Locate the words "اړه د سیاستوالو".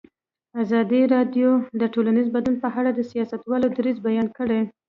2.79-3.67